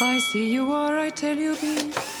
[0.00, 2.13] I see you are, I tell you be.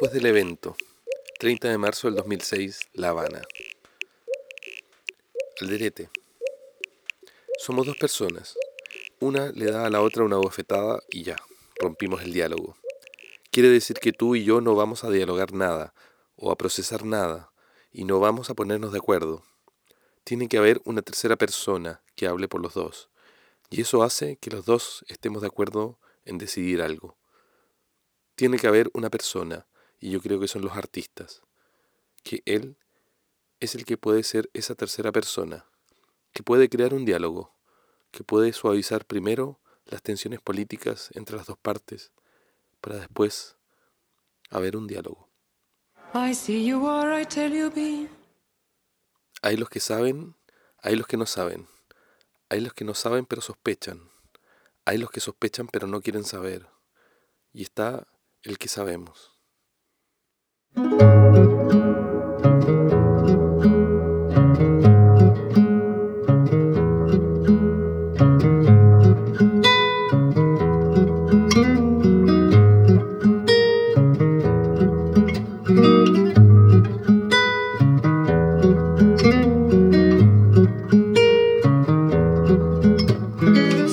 [0.00, 0.76] Después del evento,
[1.40, 3.42] 30 de marzo del 2006, La Habana.
[5.60, 6.08] Alderete.
[7.58, 8.54] Somos dos personas.
[9.18, 11.34] Una le da a la otra una bofetada y ya,
[11.80, 12.76] rompimos el diálogo.
[13.50, 15.94] Quiere decir que tú y yo no vamos a dialogar nada
[16.36, 17.50] o a procesar nada
[17.90, 19.42] y no vamos a ponernos de acuerdo.
[20.22, 23.10] Tiene que haber una tercera persona que hable por los dos.
[23.68, 27.16] Y eso hace que los dos estemos de acuerdo en decidir algo.
[28.36, 29.66] Tiene que haber una persona,
[30.00, 31.42] y yo creo que son los artistas,
[32.22, 32.76] que él
[33.60, 35.66] es el que puede ser esa tercera persona,
[36.32, 37.54] que puede crear un diálogo,
[38.10, 42.12] que puede suavizar primero las tensiones políticas entre las dos partes,
[42.80, 43.56] para después
[44.50, 45.28] haber un diálogo.
[46.14, 48.08] I see you are, I tell you be.
[49.42, 50.36] Hay los que saben,
[50.78, 51.68] hay los que no saben.
[52.48, 54.10] Hay los que no saben pero sospechan.
[54.84, 56.66] Hay los que sospechan pero no quieren saber.
[57.52, 58.06] Y está
[58.42, 59.37] el que sabemos.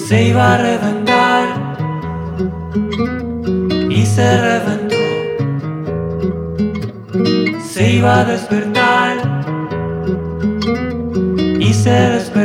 [0.07, 1.78] Se iba a reventar
[3.90, 4.55] y se
[7.97, 9.17] iba a despertar
[11.59, 12.44] y se despertó.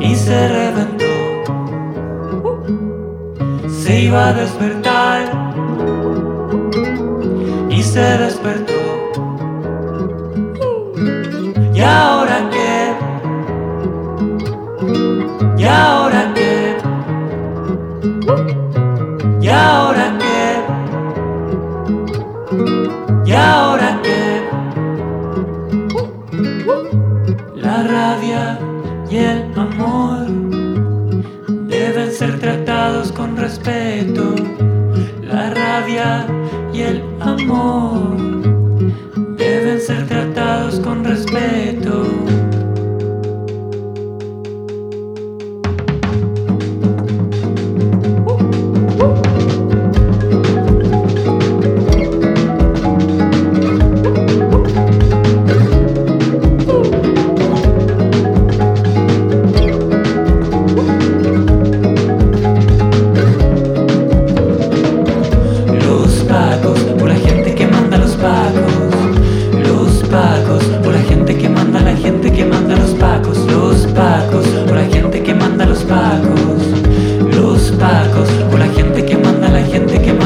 [0.00, 1.04] Y se reventó.
[3.68, 5.24] Se iba a despertar
[7.70, 8.72] y se despertó.
[11.74, 12.94] ¿Y ahora qué?
[15.58, 15.95] ¿Y ahora
[77.78, 80.25] o la gente que manda, la gente que manda.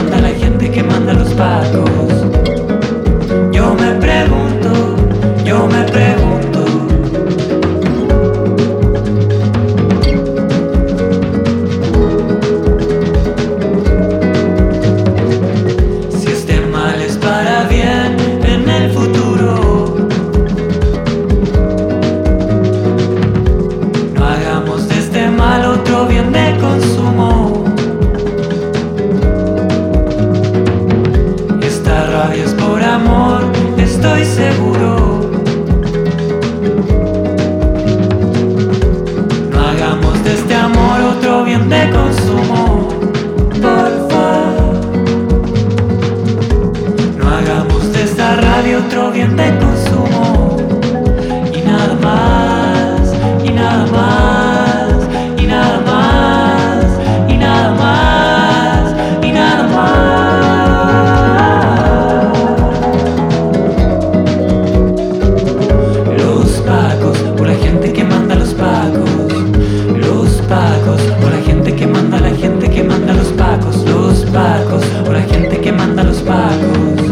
[75.21, 77.03] la gente que manda los pacos,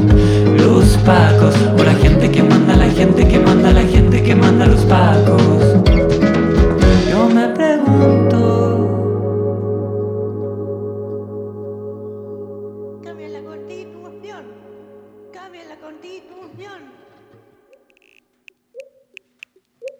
[0.57, 4.67] los pacos, o la gente que manda, la gente que manda, la gente que manda
[4.67, 5.43] los pacos.
[7.11, 8.41] Yo me pregunto.
[13.05, 14.45] Cambia la constitución,
[15.33, 16.81] cambia la constitución.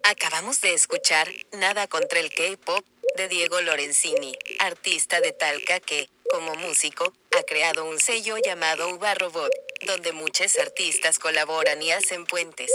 [0.03, 1.27] Acabamos de escuchar
[1.59, 2.83] Nada contra el K-Pop
[3.17, 9.13] de Diego Lorenzini, artista de Talca que como músico, ha creado un sello llamado Uva
[9.15, 9.51] Robot,
[9.85, 12.71] donde muchos artistas colaboran y hacen puentes.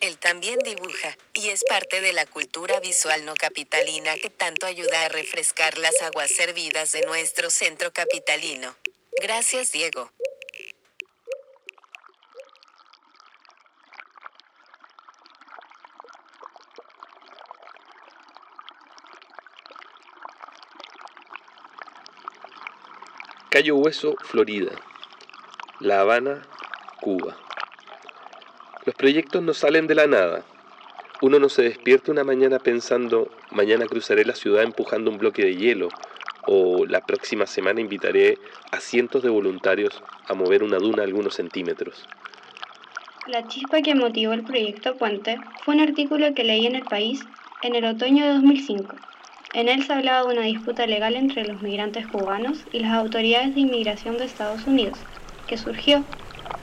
[0.00, 5.04] Él también dibuja, y es parte de la cultura visual no capitalina que tanto ayuda
[5.04, 8.76] a refrescar las aguas servidas de nuestro centro capitalino.
[9.20, 10.10] Gracias Diego.
[23.58, 24.70] Cayo Hueso, Florida.
[25.80, 26.46] La Habana,
[27.00, 27.36] Cuba.
[28.86, 30.44] Los proyectos no salen de la nada.
[31.22, 35.56] Uno no se despierta una mañana pensando, mañana cruzaré la ciudad empujando un bloque de
[35.56, 35.88] hielo,
[36.46, 38.38] o la próxima semana invitaré
[38.70, 42.06] a cientos de voluntarios a mover una duna algunos centímetros.
[43.26, 47.26] La chispa que motivó el proyecto Puente fue un artículo que leí en El País
[47.62, 48.94] en el otoño de 2005.
[49.52, 53.54] En él se hablaba de una disputa legal entre los migrantes cubanos y las autoridades
[53.54, 55.06] de inmigración de Estados Unidos,
[55.46, 56.04] que surgió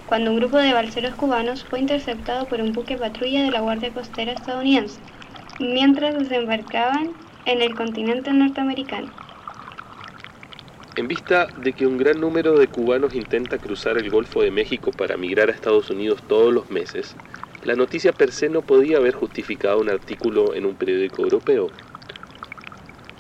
[0.06, 3.92] cuando un grupo de balseros cubanos fue interceptado por un buque patrulla de la Guardia
[3.92, 5.02] Costera estadounidense,
[5.58, 7.16] mientras desembarcaban
[7.46, 9.12] en el continente norteamericano.
[10.96, 14.92] En vista de que un gran número de cubanos intenta cruzar el Golfo de México
[14.92, 17.18] para migrar a Estados Unidos todos los meses,
[17.64, 21.74] la noticia per se no podía haber justificado un artículo en un periódico europeo.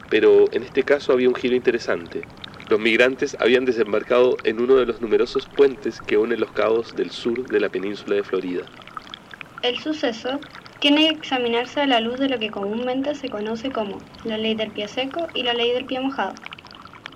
[0.10, 2.22] Pero en este caso había un giro interesante.
[2.70, 7.12] Los migrantes habían desembarcado en uno de los numerosos puentes que unen los cabos del
[7.12, 8.64] sur de la península de Florida.
[9.62, 10.40] El suceso
[10.80, 14.56] tiene que examinarse a la luz de lo que comúnmente se conoce como la ley
[14.56, 16.34] del pie seco y la ley del pie mojado.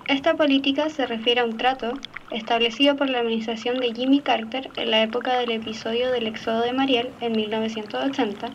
[0.08, 1.92] Esta política se refiere a un trato
[2.32, 6.72] establecido por la administración de Jimmy Carter en la época del episodio del éxodo de
[6.72, 8.50] Mariel en 1980,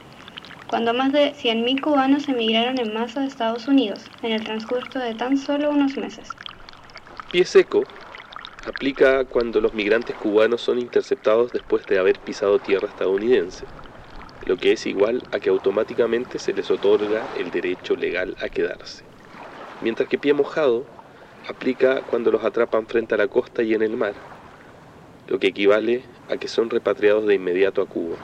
[0.68, 5.14] cuando más de 100.000 cubanos emigraron en masa a Estados Unidos en el transcurso de
[5.14, 6.30] tan solo unos meses.
[7.32, 7.84] Pie seco
[8.66, 13.68] aplica cuando los migrantes cubanos son interceptados después de haber pisado tierra estadounidense,
[14.46, 19.04] lo que es igual a que automáticamente se les otorga el derecho legal a quedarse.
[19.82, 20.88] Mientras que pie mojado
[21.48, 24.16] aplica cuando los atrapan frente a la costa y en el mar,
[25.28, 28.18] lo que equivale a que son repatriados de inmediato a Cuba.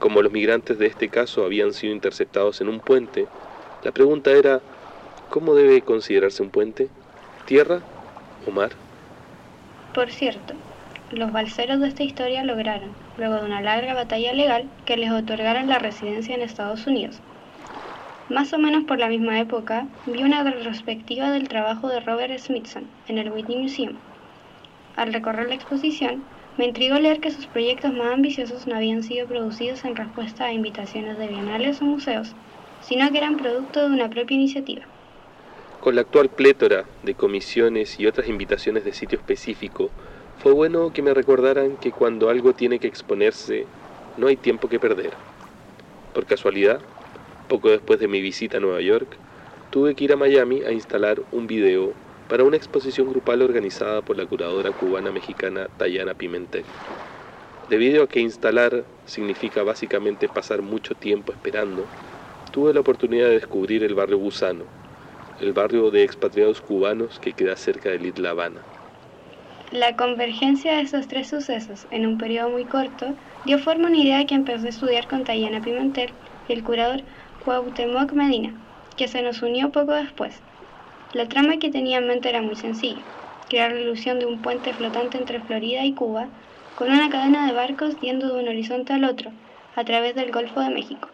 [0.00, 3.26] Como los migrantes de este caso habían sido interceptados en un puente,
[3.84, 4.60] la pregunta era,
[5.28, 6.88] ¿cómo debe considerarse un puente?
[7.46, 7.82] ¿Tierra
[8.46, 8.70] o mar?
[9.94, 10.54] Por cierto,
[11.12, 15.68] los balseros de esta historia lograron, luego de una larga batalla legal, que les otorgaran
[15.68, 17.18] la residencia en Estados Unidos.
[18.30, 22.84] Más o menos por la misma época, vi una retrospectiva del trabajo de Robert Smithson
[23.06, 23.98] en el Whitney Museum.
[24.96, 26.22] Al recorrer la exposición,
[26.60, 30.52] me intrigó leer que sus proyectos más ambiciosos no habían sido producidos en respuesta a
[30.52, 32.34] invitaciones de bienales o museos,
[32.82, 34.82] sino que eran producto de una propia iniciativa.
[35.80, 39.88] Con la actual plétora de comisiones y otras invitaciones de sitio específico,
[40.42, 43.64] fue bueno que me recordaran que cuando algo tiene que exponerse,
[44.18, 45.14] no hay tiempo que perder.
[46.12, 46.82] Por casualidad,
[47.48, 49.16] poco después de mi visita a Nueva York,
[49.70, 51.94] tuve que ir a Miami a instalar un video
[52.30, 56.64] para una exposición grupal organizada por la curadora cubana-mexicana Tayana Pimentel.
[57.68, 61.84] Debido a que instalar significa básicamente pasar mucho tiempo esperando,
[62.52, 64.62] tuve la oportunidad de descubrir el barrio Gusano,
[65.40, 68.60] el barrio de expatriados cubanos que queda cerca de Little Habana.
[69.72, 73.06] La convergencia de estos tres sucesos en un periodo muy corto
[73.44, 76.12] dio forma a una idea que empezó a estudiar con Tayana Pimentel
[76.48, 77.02] y el curador
[77.44, 78.54] Cuauhtémoc Medina,
[78.96, 80.40] que se nos unió poco después.
[81.12, 83.02] La trama que tenía en mente era muy sencilla,
[83.48, 86.28] crear la ilusión de un puente flotante entre Florida y Cuba,
[86.76, 89.32] con una cadena de barcos yendo de un horizonte al otro,
[89.74, 91.08] a través del Golfo de México.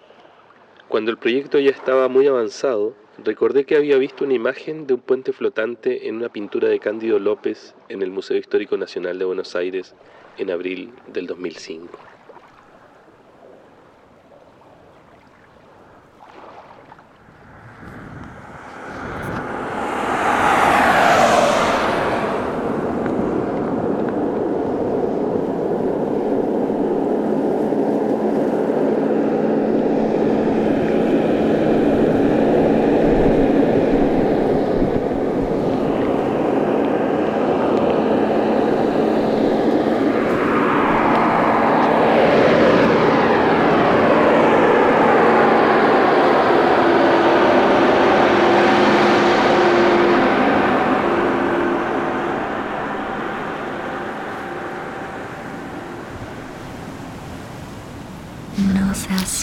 [0.88, 5.00] Cuando el proyecto ya estaba muy avanzado, recordé que había visto una imagen de un
[5.00, 9.56] puente flotante en una pintura de Cándido López en el Museo Histórico Nacional de Buenos
[9.56, 9.94] Aires
[10.36, 12.15] en abril del 2005.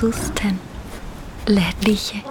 [0.04, 0.60] pusten
[1.46, 2.22] ledliche.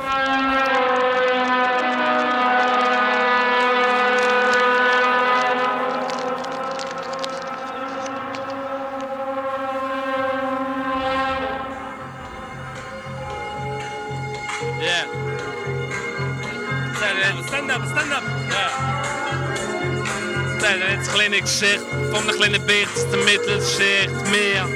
[21.12, 24.66] Kleine Geschichte, van een kleine Bicht, de mittelschicht, meer.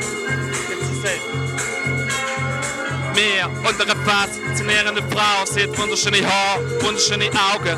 [3.66, 7.76] Pass, nährende Frau, sie hat wunderschöne Haar, wunderschöne Augen.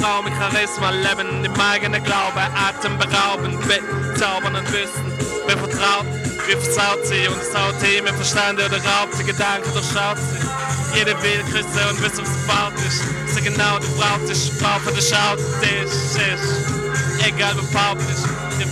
[0.00, 5.04] Frau mit Charisma, Leben, dem eigenen Glaube, atemberaubend, bezaubern und Wissen,
[5.46, 6.06] mir vertraut,
[6.46, 10.98] wir versaut sie und saut sie, mir Verstand oder raubt sie, Gedanken durchschaut sie.
[10.98, 13.34] Jede will küssen und wissen, was gebaut ist.
[13.34, 17.26] Sie genau, du brauchst dich, Frau von der Schaut, dich ist.
[17.26, 18.24] Egal wo Pop ist,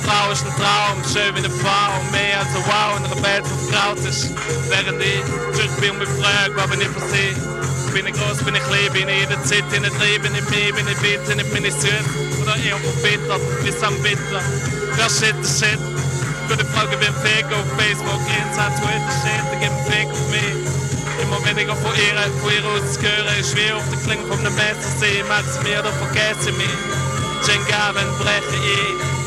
[0.07, 3.23] die Frau ist ein Traum, schön wie eine Frau, mehr als ein Wow in einer
[3.23, 4.31] Welt, wo Kraut ist.
[4.69, 7.35] Während ich zurück bin und mich frage, was bin ich für sie?
[7.93, 10.47] Bin ich groß, bin ich klein, bin ich in der Zeit, in der bin ich
[10.51, 12.07] mehr, bin ich bitter, bin ich süß
[12.43, 14.43] oder eher verbittert, bis am Bitter.
[14.95, 15.81] Wer shit the shit?
[16.49, 20.55] Gute Frage ein Fake auf Facebook, Insta, Twitter, shit, gibt ein Fake auf mich.
[21.23, 24.39] Immer weniger von ihr, von ihr aus zu hören, ist schwer auf der Klinge von
[24.39, 26.79] einem Messer sehen, mag es mir oder vergesse mich.
[27.43, 29.26] Schengaben breche ich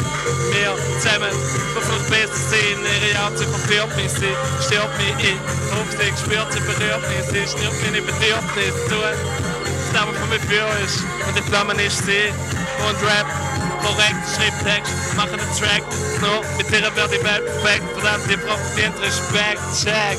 [0.51, 4.33] wir zusammen, ich besser sehen, ihre Art, sie verführt mich, sie
[4.65, 5.39] stört mich, ich
[5.73, 9.13] hoffe, sie spürt, sie berührt mich, sie schnürt berührt nicht, tun,
[9.91, 12.33] was aber von mir für ist, und die Flamme ist sie,
[12.87, 13.27] und Rap,
[13.81, 15.83] korrekt, Schrifttext, machen einen Track,
[16.21, 20.17] nur mit ihr wird die Welt perfekt, verdammt, die Frau verdient Respekt, check,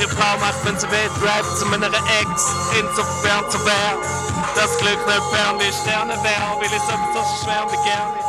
[0.00, 3.98] die Frau macht, wenn sie will, Rap zu meiner Ex, insofern zu wer,
[4.54, 8.23] das Glück nicht fern wie Sterne wäre, will ich so schwer wie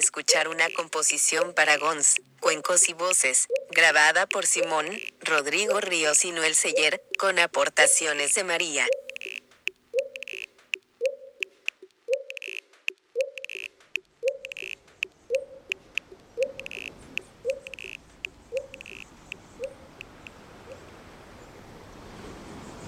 [0.00, 4.86] escuchar una composición para Gons, Cuencos y Voces, grabada por Simón,
[5.20, 8.86] Rodrigo Ríos y Noel Seller, con aportaciones de María.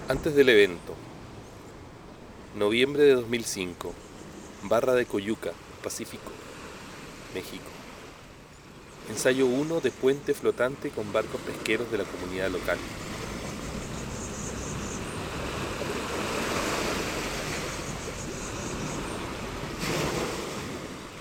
[0.08, 0.96] Antes del evento.
[2.56, 3.94] Noviembre de 2005.
[4.64, 6.30] Barra de Coyuca, Pacífico,
[7.34, 7.64] México.
[9.10, 12.78] Ensayo 1 de puente flotante con barcos pesqueros de la comunidad local.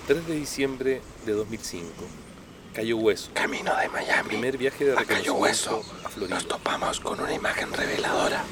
[0.08, 1.86] ...3 de diciembre de 2005...
[2.74, 3.30] Cayo Hueso...
[3.34, 4.28] Camino de Miami.
[4.28, 6.34] Primer viaje de a Cayo Hueso reconocimiento a Florida.
[6.34, 8.44] nos topamos con una imagen reveladora.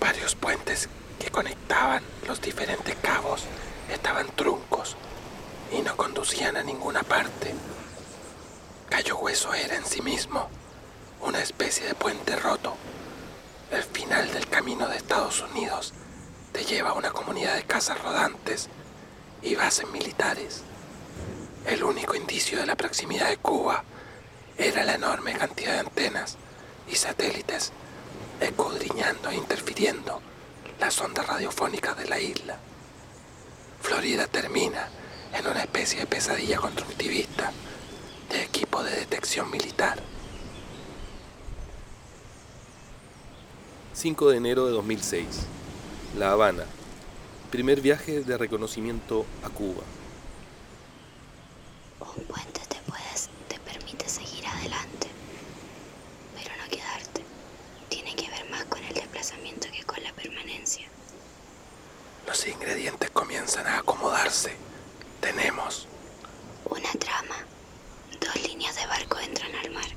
[0.00, 3.44] Varios puentes que conectaban los diferentes cabos
[3.92, 4.67] estaban truncos
[6.18, 7.54] a ninguna parte.
[8.90, 10.48] Cayo Hueso era en sí mismo
[11.20, 12.74] una especie de puente roto.
[13.70, 15.94] El final del camino de Estados Unidos
[16.50, 18.68] te lleva a una comunidad de casas rodantes
[19.42, 20.64] y bases militares.
[21.64, 23.84] El único indicio de la proximidad de Cuba
[24.56, 26.36] era la enorme cantidad de antenas
[26.90, 27.70] y satélites
[28.40, 30.20] escudriñando e interfiriendo
[30.80, 32.58] las ondas radiofónicas de la isla.
[33.80, 34.88] Florida termina
[35.32, 37.52] en una especie de pesadilla constructivista
[38.30, 39.98] de equipo de detección militar.
[43.94, 45.26] 5 de enero de 2006.
[46.16, 46.64] La Habana.
[47.50, 49.82] Primer viaje de reconocimiento a Cuba.
[52.00, 55.08] Un puente te puedes, te permite seguir adelante,
[56.36, 57.24] pero no quedarte.
[57.88, 60.86] Tiene que ver más con el desplazamiento que con la permanencia.
[62.26, 64.67] Los ingredientes comienzan a acomodarse.
[65.20, 65.86] Tenemos
[66.64, 67.36] Una trama.
[68.20, 69.88] Dos líneas de barco entran al mar,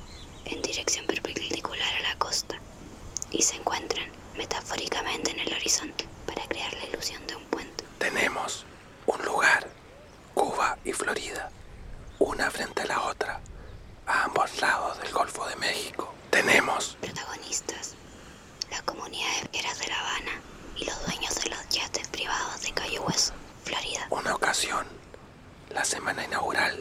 [0.46, 2.60] en dirección perpendicular a la costa,
[3.32, 7.84] y se encuentran metafóricamente en el horizonte para crear la ilusión de un puente.
[8.00, 8.66] Tenemos
[9.06, 9.68] un lugar,
[10.34, 11.52] Cuba y Florida,
[12.20, 13.42] una frente a la otra,
[14.08, 16.14] a ambos lados del Golfo de México.
[16.30, 17.96] Tenemos Protagonistas.
[18.70, 20.42] La comunidad de de La Habana
[20.76, 24.08] y los dueños de los yates privados de Cayo Hueso, Florida.
[24.10, 24.86] una ocasión,
[25.82, 26.78] la semana inaugural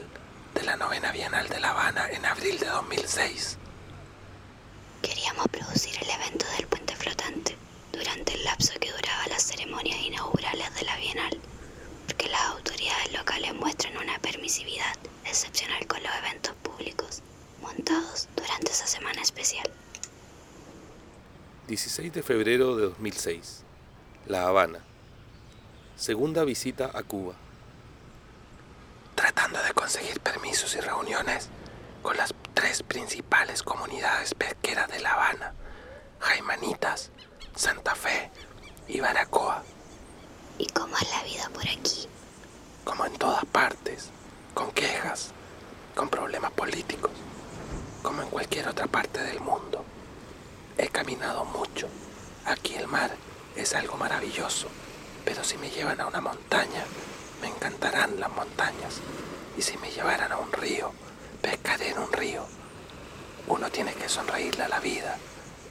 [0.55, 3.57] de la novena Bienal de La Habana en abril de 2006.
[5.01, 7.57] Queríamos producir el evento del puente flotante
[7.95, 11.31] durante el lapso que duraba las ceremonias inaugurales de la Bienal,
[12.09, 17.23] porque las autoridades locales muestran una permisividad excepcional con los eventos públicos
[17.63, 19.71] montados durante esa semana especial.
[21.69, 23.63] 16 de febrero de 2006.
[24.27, 24.81] La Habana.
[25.97, 27.35] Segunda visita a Cuba.
[29.41, 31.49] Tratando de conseguir permisos y reuniones
[32.03, 35.55] con las tres principales comunidades pesqueras de La Habana,
[36.19, 37.11] Jaimanitas,
[37.57, 38.31] Santa Fe
[38.87, 39.63] y Baracoa,
[40.59, 42.07] ¿Y cómo es la vida por aquí?
[42.85, 44.11] como en todas partes,
[44.53, 45.31] con quejas,
[45.95, 47.13] con problemas políticos,
[48.03, 49.87] como en cualquier otra parte del mundo.
[50.77, 51.89] He caminado mucho.
[52.45, 53.11] Aquí el mar
[53.57, 54.69] es algo maravilloso,
[55.25, 56.85] pero si me llevan a una montaña,
[57.41, 59.01] me encantarán las montañas.
[59.57, 60.93] Y si me llevaran a un río,
[61.43, 62.45] pescaré en un río.
[63.47, 65.17] Uno tiene que sonreírle a la vida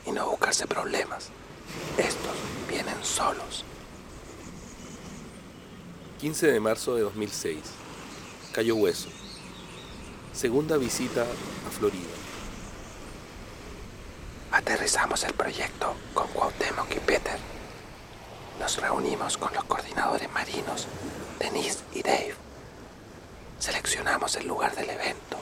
[0.06, 1.30] y no buscarse problemas.
[1.98, 2.36] Estos
[2.68, 3.64] vienen solos.
[6.20, 7.60] 15 de marzo de 2006.
[8.52, 9.10] Cayo Hueso.
[10.34, 12.10] Segunda visita a Florida.
[14.52, 17.38] Aterrizamos el proyecto con Cuauhtémoc y Peter.
[18.60, 20.88] Nos reunimos con los coordinadores marinos,
[21.40, 22.39] Denise y Dave.
[23.60, 25.38] Seleccionamos el lugar del evento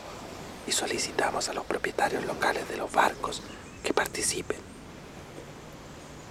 [0.65, 3.43] y solicitamos a los propietarios locales de los barcos
[3.83, 4.57] que participen.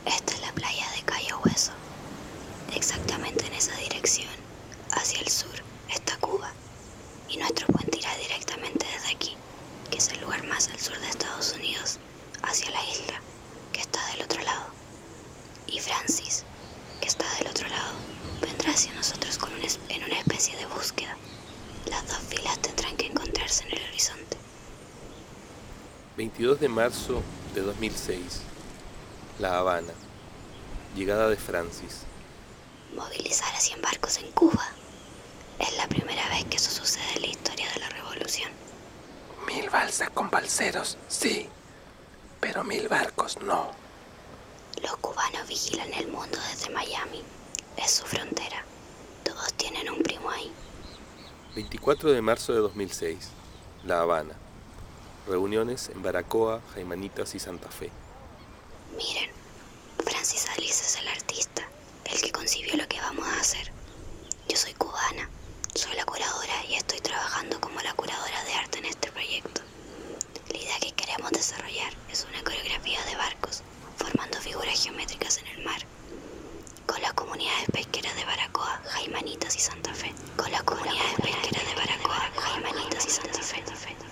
[0.04, 1.70] Esta es la playa de Cayo Hueso.
[2.74, 4.28] Exactamente en esa dirección,
[4.90, 5.54] hacia el sur,
[5.88, 6.50] está Cuba.
[7.28, 9.36] Y nuestro puente irá directamente desde aquí,
[9.88, 12.00] que es el lugar más al sur de Estados Unidos,
[12.42, 13.20] hacia la isla,
[13.72, 14.66] que está del otro lado.
[15.68, 16.44] Y Francis,
[17.00, 17.92] que está del otro lado,
[18.40, 19.52] vendrá hacia nosotros con
[19.88, 21.16] en una especie de búsqueda.
[21.86, 24.36] Las dos filas tendrán que encontrarse en el horizonte.
[26.16, 27.22] 22 de marzo
[27.54, 28.40] de 2006.
[29.38, 29.92] La Habana.
[30.94, 32.02] Llegada de Francis.
[32.94, 34.66] movilizar a 100 barcos en Cuba.
[35.58, 38.50] Es la primera vez que eso sucede en la historia de la revolución.
[39.46, 41.48] Mil balsas con balseros, sí,
[42.40, 43.70] pero mil barcos no.
[44.82, 47.22] Los cubanos vigilan el mundo desde Miami.
[47.76, 48.64] Es su frontera.
[49.24, 50.50] Todos tienen un primo ahí.
[51.56, 53.30] 24 de marzo de 2006,
[53.86, 54.34] La Habana.
[55.26, 57.90] Reuniones en Baracoa, Jaimanitas y Santa Fe.
[58.94, 59.30] Miren,
[60.04, 61.66] Francis Alice es el artista,
[62.12, 63.72] el que concibió lo que vamos a hacer.
[64.46, 65.30] Yo soy cubana,
[65.74, 69.62] soy la curadora y estoy trabajando como la curadora de arte en este proyecto.
[70.50, 73.62] La idea que queremos desarrollar es una coreografía de barcos,
[73.96, 75.80] formando figuras geométricas en el mar,
[76.86, 80.12] con las comunidades pesqueras de Baracoa, Jaimanitas y Santa Fe.
[80.36, 84.05] Con las comunidades pesqueras de Baracoa, Jaimanitas y Santa Fe.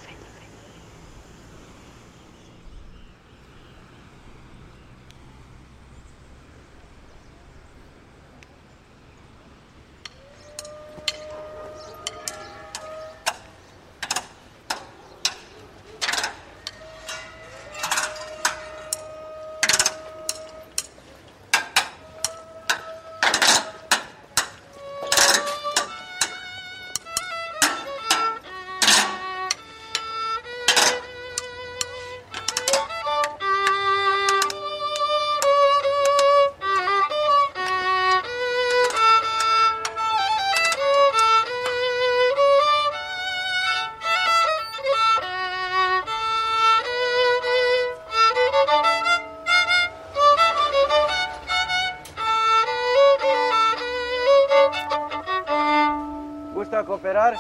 [57.05, 57.39] ¿Gusta cooperar?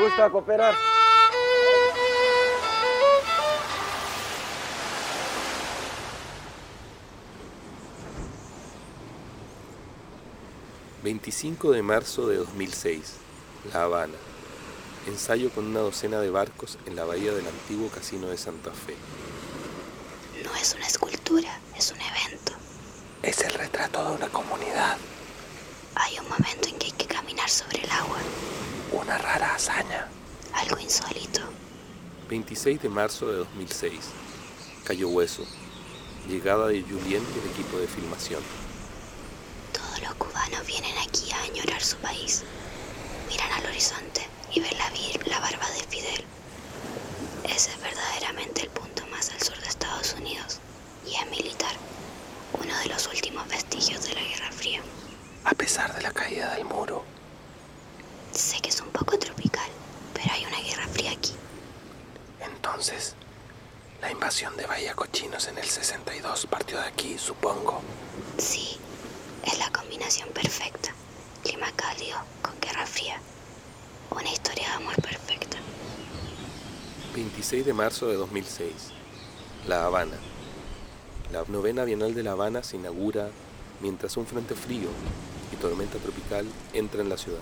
[0.00, 0.74] ¿Gusta cooperar?
[11.04, 13.14] ...25 de marzo de 2006...
[13.72, 14.14] La Habana...
[15.06, 16.76] ...ensayo con una docena de barcos...
[16.86, 18.96] ...en la bahía del antiguo casino de Santa Fe...
[20.42, 22.56] No es una escultura, es un evento.
[23.26, 23.38] Es
[24.04, 24.96] de una comunidad,
[25.94, 28.18] Hay un momento en que hay que caminar sobre el agua,
[28.92, 30.08] una rara hazaña.
[30.52, 31.40] algo insólito.
[32.28, 33.92] 26 de marzo de 2006...
[34.84, 35.44] ...Cayo Hueso...
[36.28, 38.42] ...llegada de Julien y el equipo de filmación...
[39.72, 42.44] Todos los cubanos vienen aquí a añorar su país.
[43.28, 44.90] Miran al horizonte y ven la,
[45.26, 46.24] la barba de Fidel.
[47.44, 50.58] Ese es verdaderamente el punto más al sur de Estados Unidos
[51.06, 51.72] y es militar,
[52.52, 54.80] uno de los últimos vestigios de la Guerra Fría.
[55.44, 57.04] A pesar de la caída del muro,
[58.32, 59.68] Sé que es un poco tropical,
[60.12, 61.32] pero hay una Guerra Fría aquí.
[62.76, 63.14] Entonces,
[64.02, 67.80] la invasión de Bahía Cochinos en el 62 partió de aquí, supongo.
[68.36, 68.76] Sí,
[69.44, 70.92] es la combinación perfecta.
[71.42, 73.18] Clima cálido con Guerra Fría.
[74.10, 75.56] Una historia de amor perfecta.
[77.14, 78.70] 26 de marzo de 2006...
[79.66, 80.18] La Habana...
[81.32, 83.30] La novena Bienal de La Habana se inaugura...
[83.80, 84.90] ...mientras un frente frío
[85.50, 87.40] y tormenta tropical entra en la ciudad...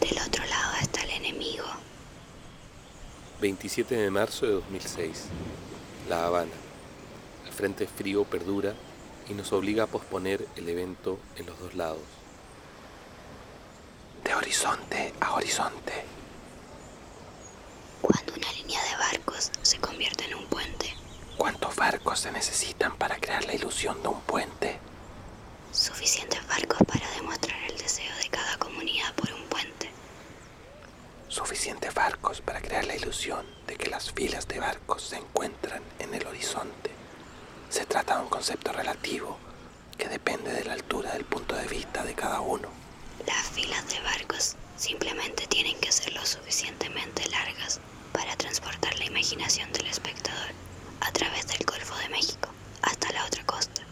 [0.00, 1.64] Del otro lado está el enemigo.
[3.40, 5.24] 27 de marzo de 2006...
[6.08, 6.52] La Habana...
[7.46, 8.74] El frente frío perdura
[9.28, 12.02] y nos obliga a posponer el evento en los dos lados.
[14.24, 15.92] De horizonte a horizonte,
[18.02, 20.94] Cuando una línea de barcos se convierte en un puente,
[21.36, 24.78] ¿cuántos barcos se necesitan para crear la ilusión de un puente?
[25.72, 29.75] suficientes barcos para demostrar el deseo de cada comunidad por un puente.
[31.36, 36.14] Suficientes barcos para crear la ilusión de que las filas de barcos se encuentran en
[36.14, 36.90] el horizonte.
[37.68, 39.36] Se trata de un concepto relativo
[39.98, 42.68] que depende de la altura del punto de vista de cada uno.
[43.26, 47.80] Las filas de barcos simplemente tienen que ser lo suficientemente largas
[48.14, 50.52] para transportar la imaginación del espectador
[51.02, 52.48] a través del Golfo de México
[52.80, 53.82] hasta la otra costa.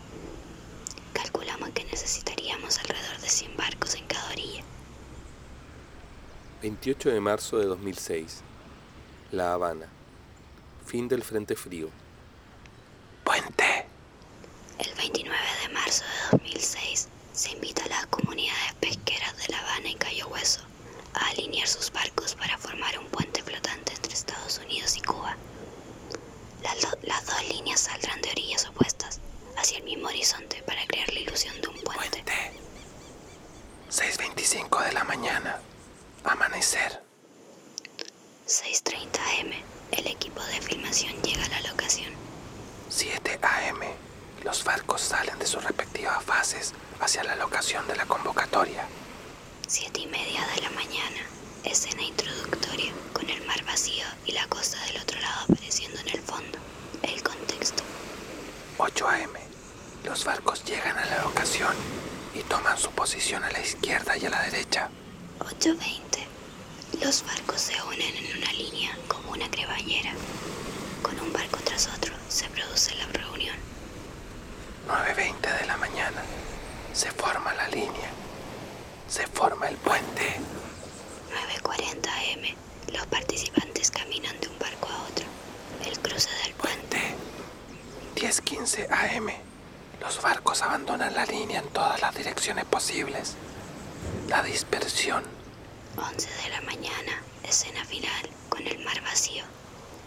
[1.12, 4.64] Calculamos que necesitaríamos alrededor de 100 barcos en cada orilla.
[6.84, 8.42] 28 de marzo de 2006.
[9.32, 9.88] La Habana.
[10.84, 11.88] Fin del Frente Frío.
[13.24, 13.86] ¡Puente!
[14.78, 19.88] El 29 de marzo de 2006 se invita a las comunidades pesqueras de La Habana
[19.88, 20.60] y Cayo Hueso
[21.14, 25.38] a alinear sus barcos para formar un puente flotante entre Estados Unidos y Cuba.
[26.62, 29.20] Las, do- las dos líneas saldrán de orillas opuestas
[29.56, 32.22] hacia el mismo horizonte para crear la ilusión de un puente.
[32.22, 32.52] ¡Puente!
[33.90, 35.62] 6.25 de la mañana.
[36.24, 37.02] Amanecer.
[38.48, 39.50] 6.30 am,
[39.92, 42.14] el equipo de filmación llega a la locación.
[42.88, 43.86] 7 a.m.
[44.42, 48.86] Los barcos salen de sus respectivas fases hacia la locación de la convocatoria.
[49.68, 51.20] Siete y media de la mañana,
[51.62, 56.22] escena introductoria, con el mar vacío y la costa del otro lado apareciendo en el
[56.22, 56.58] fondo.
[57.02, 57.82] El contexto.
[58.78, 59.38] 8 a.m.
[60.04, 60.64] Los barcos
[62.48, 64.88] toman su posición a la izquierda y a la derecha.
[65.40, 65.84] 8.20.
[67.02, 70.12] Los barcos se unen en una línea como una cremallera.
[71.02, 73.56] Con un barco tras otro se produce la reunión.
[74.88, 76.22] 9.20 de la mañana.
[76.92, 78.10] Se forma la línea.
[79.08, 80.40] Se forma el puente.
[81.62, 82.56] 9.40 am.
[82.92, 85.24] Los participantes caminan de un barco a otro.
[85.84, 86.98] El cruce del puente.
[88.16, 89.28] 10.15 am.
[90.00, 93.36] Los barcos abandonan la línea en todas las direcciones posibles.
[94.28, 95.24] La dispersión.
[95.96, 97.22] 11 de la mañana.
[97.42, 99.44] Escena final con el mar vacío.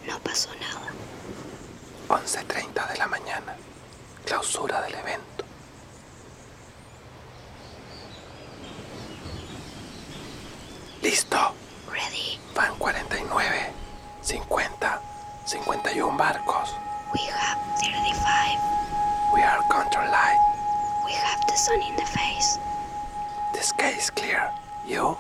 [0.05, 0.91] No pasó nada.
[2.09, 3.55] 11.30 de la mañana.
[4.27, 5.45] Clausura del evento.
[11.01, 11.53] Listo.
[11.89, 12.37] Ready.
[12.53, 13.71] Van 49,
[14.21, 15.01] 50,
[15.45, 16.75] 51 barcos.
[17.13, 18.59] We have 35.
[19.33, 20.39] We are control light.
[21.05, 22.59] We have the sun in the face.
[23.53, 24.51] The sky is clear.
[24.85, 25.15] You?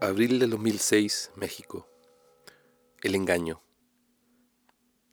[0.00, 1.88] Abril de 2006, México.
[3.02, 3.60] El engaño.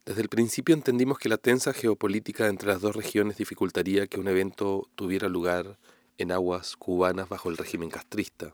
[0.05, 4.27] Desde el principio entendimos que la tensa geopolítica entre las dos regiones dificultaría que un
[4.27, 5.79] evento tuviera lugar
[6.19, 8.53] en aguas cubanas bajo el régimen castrista.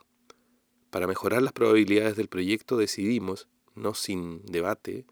[0.89, 5.05] Para mejorar las probabilidades del proyecto decidimos, no sin debate,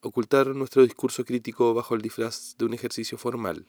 [0.00, 3.66] ocultar nuestro discurso crítico bajo el disfraz de un ejercicio formal.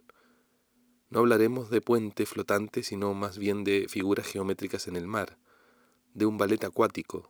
[1.14, 5.38] No hablaremos de puente flotante, sino más bien de figuras geométricas en el mar,
[6.16, 7.30] de un ballet acuático,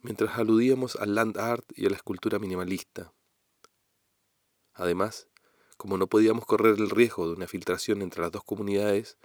[0.00, 3.12] mientras aludíamos al land art y a la escultura minimalista.
[4.72, 5.28] Además,
[5.76, 9.18] como no podíamos correr el riesgo de una filtración entre las dos comunidades,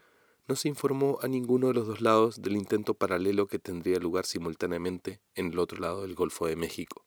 [0.49, 4.25] no se informó a ninguno de los dos lados del intento paralelo que tendría lugar
[4.25, 7.05] simultáneamente en el otro lado del Golfo de México.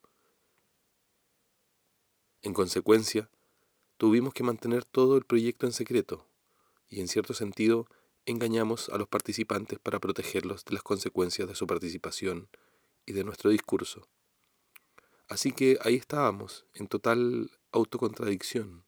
[2.40, 3.29] En consecuencia,
[3.98, 6.27] tuvimos que mantener todo el proyecto en secreto,
[6.88, 7.87] y en cierto sentido
[8.27, 12.48] engañamos a los participantes para protegerlos de las consecuencias de su participación
[13.07, 14.09] y de nuestro discurso.
[15.29, 18.85] Así que ahí estábamos, en total autocontradicción.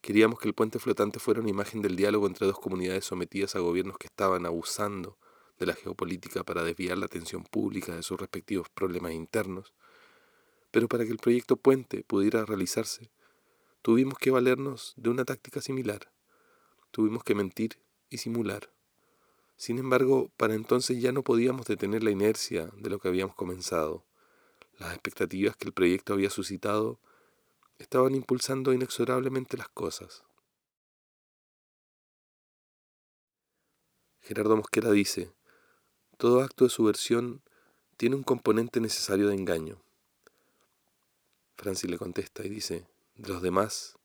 [0.00, 3.60] Queríamos que el puente flotante fuera una imagen del diálogo entre dos comunidades sometidas a
[3.60, 5.18] gobiernos que estaban abusando
[5.58, 9.74] de la geopolítica para desviar la atención pública de sus respectivos problemas internos.
[10.70, 13.10] Pero para que el proyecto puente pudiera realizarse,
[13.82, 16.10] tuvimos que valernos de una táctica similar.
[16.90, 17.78] Tuvimos que mentir
[18.10, 18.70] y simular.
[19.56, 24.04] Sin embargo, para entonces ya no podíamos detener la inercia de lo que habíamos comenzado.
[24.78, 26.98] Las expectativas que el proyecto había suscitado
[27.78, 30.24] estaban impulsando inexorablemente las cosas.
[34.20, 35.32] Gerardo Mosquera dice,
[36.18, 37.42] todo acto de subversión
[37.96, 39.80] tiene un componente necesario de engaño.
[41.56, 43.98] Francis le contesta y dice, de los demás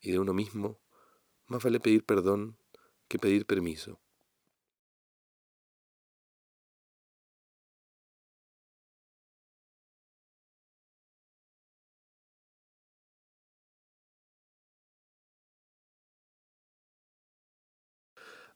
[0.00, 0.78] y de uno mismo,
[1.48, 2.58] más vale pedir perdón
[3.08, 3.98] que pedir permiso.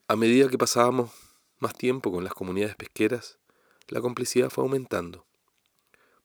[0.09, 1.11] A medida que pasábamos
[1.59, 3.39] más tiempo con las comunidades pesqueras,
[3.89, 5.27] la complicidad fue aumentando.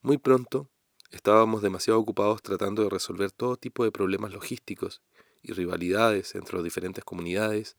[0.01, 0.69] Muy pronto
[1.11, 5.01] estábamos demasiado ocupados tratando de resolver todo tipo de problemas logísticos
[5.41, 7.77] y rivalidades entre las diferentes comunidades,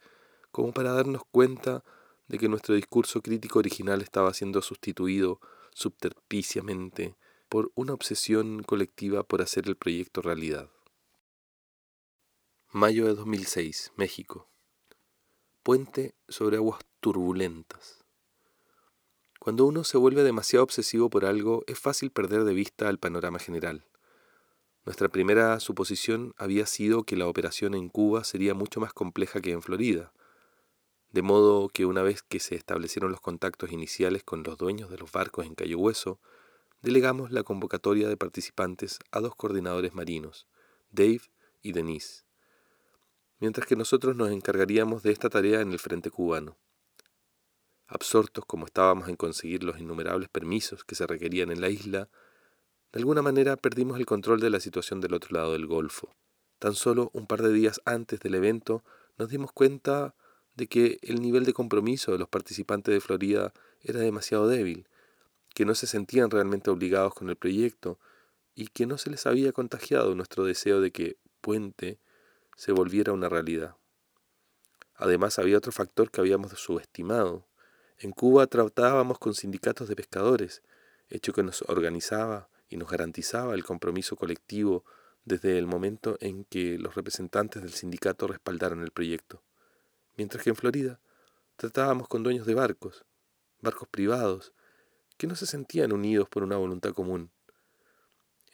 [0.50, 1.84] como para darnos cuenta
[2.28, 5.40] de que nuestro discurso crítico original estaba siendo sustituido
[5.72, 7.16] subterpiciamente
[7.48, 10.70] por una obsesión colectiva por hacer el proyecto realidad.
[12.70, 14.50] Mayo de 2006, México.
[15.62, 18.04] Puente sobre aguas turbulentas.
[19.40, 23.38] Cuando uno se vuelve demasiado obsesivo por algo, es fácil perder de vista el panorama
[23.38, 23.87] general.
[24.88, 29.50] Nuestra primera suposición había sido que la operación en Cuba sería mucho más compleja que
[29.50, 30.14] en Florida,
[31.10, 34.96] de modo que una vez que se establecieron los contactos iniciales con los dueños de
[34.96, 36.20] los barcos en Cayo Hueso,
[36.80, 40.48] delegamos la convocatoria de participantes a dos coordinadores marinos,
[40.90, 41.20] Dave
[41.60, 42.24] y Denise,
[43.40, 46.56] mientras que nosotros nos encargaríamos de esta tarea en el frente cubano.
[47.88, 52.08] Absortos como estábamos en conseguir los innumerables permisos que se requerían en la isla,
[52.92, 56.14] de alguna manera perdimos el control de la situación del otro lado del Golfo.
[56.58, 58.82] Tan solo un par de días antes del evento
[59.18, 60.14] nos dimos cuenta
[60.54, 64.88] de que el nivel de compromiso de los participantes de Florida era demasiado débil,
[65.54, 67.98] que no se sentían realmente obligados con el proyecto
[68.54, 72.00] y que no se les había contagiado nuestro deseo de que Puente
[72.56, 73.76] se volviera una realidad.
[74.96, 77.46] Además había otro factor que habíamos subestimado.
[77.98, 80.62] En Cuba tratábamos con sindicatos de pescadores,
[81.08, 84.84] hecho que nos organizaba y nos garantizaba el compromiso colectivo
[85.24, 89.42] desde el momento en que los representantes del sindicato respaldaron el proyecto.
[90.16, 91.00] Mientras que en Florida
[91.56, 93.04] tratábamos con dueños de barcos,
[93.60, 94.52] barcos privados,
[95.16, 97.30] que no se sentían unidos por una voluntad común.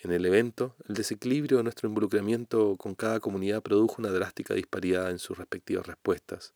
[0.01, 5.11] En el evento, el desequilibrio de nuestro involucramiento con cada comunidad produjo una drástica disparidad
[5.11, 6.55] en sus respectivas respuestas.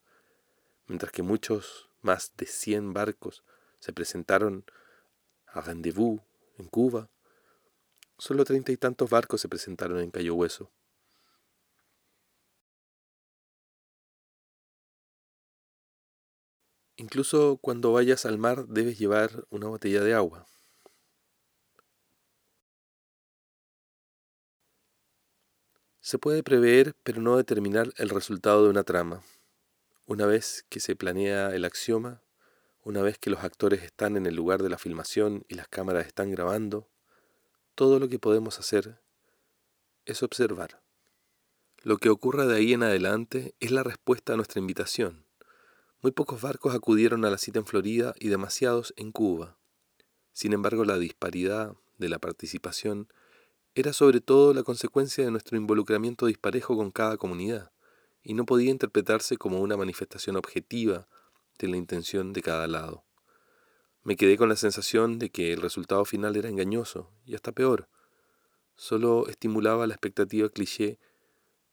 [0.87, 3.43] Mientras que muchos, más de 100 barcos,
[3.79, 4.65] se presentaron
[5.47, 6.21] a Rendezvous,
[6.57, 7.09] en Cuba,
[8.19, 10.71] solo treinta y tantos barcos se presentaron en Cayo Hueso.
[16.97, 20.45] Incluso cuando vayas al mar debes llevar una botella de agua.
[26.01, 29.21] Se puede prever, pero no determinar el resultado de una trama.
[30.05, 32.21] Una vez que se planea el axioma,
[32.83, 36.07] una vez que los actores están en el lugar de la filmación y las cámaras
[36.07, 36.89] están grabando,
[37.79, 38.99] todo lo que podemos hacer
[40.03, 40.83] es observar.
[41.81, 45.25] Lo que ocurra de ahí en adelante es la respuesta a nuestra invitación.
[46.01, 49.57] Muy pocos barcos acudieron a la cita en Florida y demasiados en Cuba.
[50.33, 53.07] Sin embargo, la disparidad de la participación
[53.75, 57.71] era sobre todo la consecuencia de nuestro involucramiento disparejo con cada comunidad,
[58.21, 61.07] y no podía interpretarse como una manifestación objetiva
[61.57, 63.05] de la intención de cada lado.
[64.09, 67.89] Me quedé con la sensación de que el resultado final era engañoso, y hasta peor,
[68.75, 70.97] solo estimulaba la expectativa cliché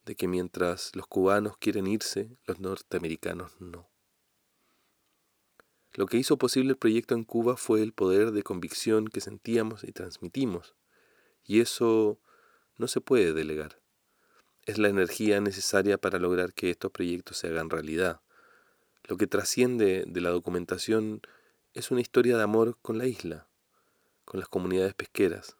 [0.04, 3.88] de que mientras los cubanos quieren irse, los norteamericanos no.
[5.94, 9.82] Lo que hizo posible el proyecto en Cuba fue el poder de convicción que sentíamos
[9.82, 10.74] y transmitimos,
[11.42, 12.20] y eso
[12.76, 13.80] no se puede delegar.
[14.66, 18.20] Es la energía necesaria para lograr que estos proyectos se hagan realidad.
[19.04, 21.22] Lo que trasciende de la documentación
[21.76, 23.46] es una historia de amor con la isla,
[24.24, 25.58] con las comunidades pesqueras.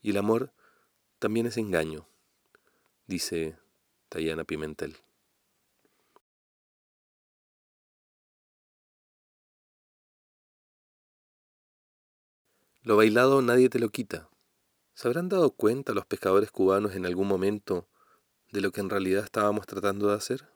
[0.00, 0.52] Y el amor
[1.18, 2.06] también es engaño,
[3.08, 3.58] dice
[4.10, 4.96] Tayana Pimentel.
[12.82, 14.28] Lo bailado nadie te lo quita.
[14.94, 17.88] ¿Se habrán dado cuenta los pescadores cubanos en algún momento
[18.52, 20.48] de lo que en realidad estábamos tratando de hacer?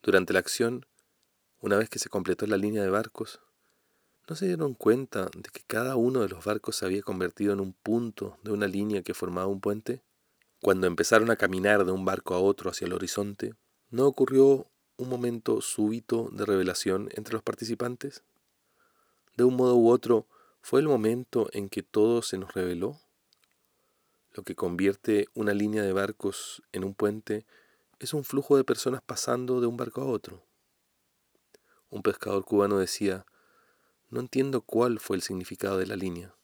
[0.00, 0.86] Durante la acción,
[1.62, 3.40] una vez que se completó la línea de barcos,
[4.28, 7.60] ¿no se dieron cuenta de que cada uno de los barcos se había convertido en
[7.60, 10.02] un punto de una línea que formaba un puente?
[10.60, 13.54] Cuando empezaron a caminar de un barco a otro hacia el horizonte,
[13.88, 14.66] ¿no ocurrió
[14.98, 18.22] un momento súbito de revelación entre los participantes?
[19.36, 20.26] De un modo u otro,
[20.64, 23.00] ¿Fue el momento en que todo se nos reveló?
[24.30, 27.44] Lo que convierte una línea de barcos en un puente
[27.98, 30.40] es un flujo de personas pasando de un barco a otro.
[31.92, 33.26] Un pescador cubano decía,
[34.08, 36.34] no entiendo cuál fue el significado de la línea.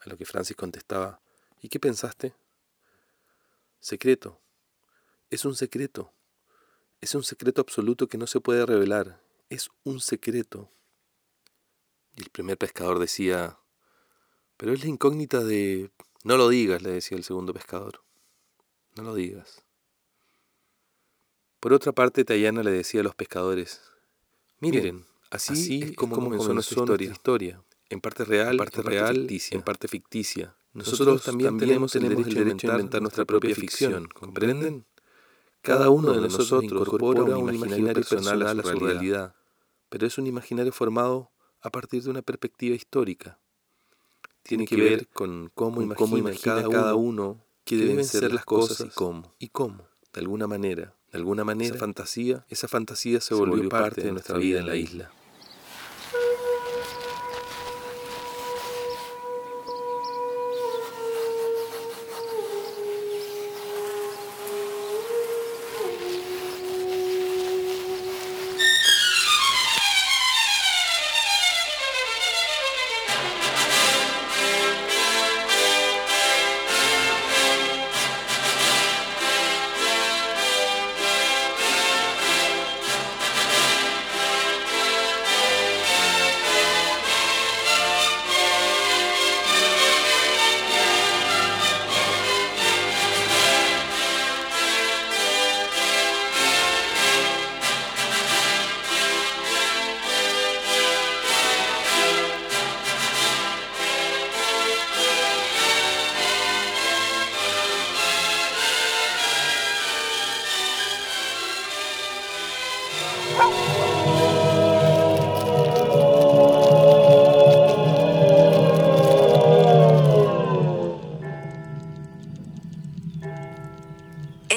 [0.00, 1.20] A lo que Francis contestaba,
[1.62, 2.34] ¿y qué pensaste?
[3.78, 4.40] Secreto.
[5.30, 6.12] Es un secreto.
[7.00, 9.22] Es un secreto absoluto que no se puede revelar.
[9.50, 10.68] Es un secreto.
[12.16, 13.56] Y el primer pescador decía,
[14.56, 15.92] pero es la incógnita de...
[16.24, 18.02] No lo digas, le decía el segundo pescador.
[18.96, 19.64] No lo digas.
[21.60, 23.80] Por otra parte, Tayana le decía a los pescadores,
[24.60, 29.62] miren, así, es como, comenzó nuestra historia, en parte real, en parte, real, ficticia, en
[29.62, 30.54] parte ficticia.
[30.74, 34.84] Nosotros, también, tenemos el derecho, de inventar nuestra propia ficción, ¿comprenden?
[35.62, 39.34] Cada uno de nosotros incorpora un imaginario personal a su realidad,
[39.88, 41.30] pero es un imaginario formado
[41.60, 43.38] a partir de una perspectiva histórica.
[44.42, 46.32] Tiene que ver con cómo, imagina,
[46.70, 49.34] cada uno que deben ser las cosas y cómo.
[49.38, 49.88] Y cómo,
[50.18, 54.36] de alguna manera, de alguna manera, esa fantasía, esa fantasía se, volvió parte de nuestra
[54.36, 55.12] vida en la isla.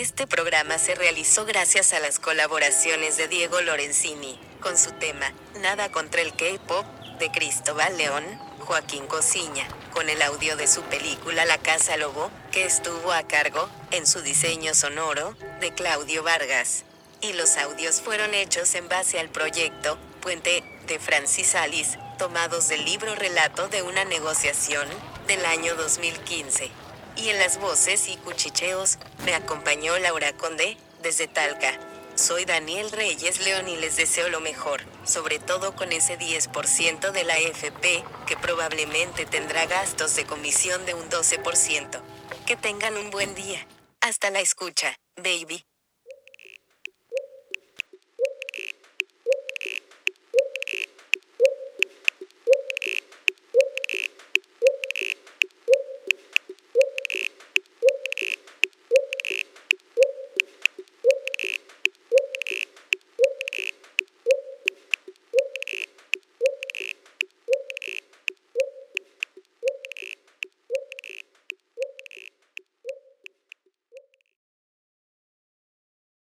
[0.01, 5.91] Este programa se realizó gracias a las colaboraciones de Diego Lorenzini, con su tema Nada
[5.91, 6.87] contra el K-Pop,
[7.19, 8.23] de Cristóbal León,
[8.61, 13.69] Joaquín Cosiña, con el audio de su película La Casa Lobo, que estuvo a cargo,
[13.91, 16.83] en su diseño sonoro, de Claudio Vargas.
[17.21, 22.85] Y los audios fueron hechos en base al proyecto Puente, de Francis Alice, tomados del
[22.85, 24.87] libro Relato de una negociación,
[25.27, 26.80] del año 2015.
[27.15, 31.79] Y en las voces y cuchicheos, me acompañó Laura Conde, desde Talca.
[32.15, 37.23] Soy Daniel Reyes León y les deseo lo mejor, sobre todo con ese 10% de
[37.23, 42.01] la AFP, que probablemente tendrá gastos de comisión de un 12%.
[42.45, 43.65] Que tengan un buen día.
[44.01, 45.63] Hasta la escucha, baby.